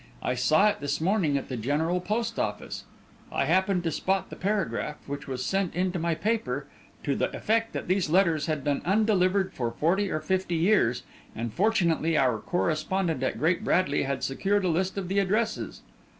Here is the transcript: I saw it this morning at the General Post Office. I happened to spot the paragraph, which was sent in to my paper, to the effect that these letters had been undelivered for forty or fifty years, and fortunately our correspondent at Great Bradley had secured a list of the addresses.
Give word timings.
I 0.23 0.33
saw 0.33 0.67
it 0.69 0.79
this 0.79 0.99
morning 0.99 1.37
at 1.37 1.47
the 1.47 1.55
General 1.57 2.01
Post 2.01 2.39
Office. 2.39 2.85
I 3.31 3.45
happened 3.45 3.83
to 3.83 3.91
spot 3.91 4.31
the 4.31 4.35
paragraph, 4.35 4.95
which 5.05 5.27
was 5.27 5.45
sent 5.45 5.75
in 5.75 5.91
to 5.91 5.99
my 5.99 6.15
paper, 6.15 6.65
to 7.03 7.15
the 7.15 7.29
effect 7.37 7.73
that 7.73 7.87
these 7.87 8.09
letters 8.09 8.47
had 8.47 8.63
been 8.63 8.81
undelivered 8.83 9.53
for 9.53 9.69
forty 9.69 10.09
or 10.09 10.19
fifty 10.19 10.55
years, 10.55 11.03
and 11.35 11.53
fortunately 11.53 12.17
our 12.17 12.39
correspondent 12.39 13.21
at 13.21 13.37
Great 13.37 13.63
Bradley 13.63 14.01
had 14.01 14.23
secured 14.23 14.65
a 14.65 14.69
list 14.69 14.97
of 14.97 15.07
the 15.07 15.19
addresses. 15.19 15.83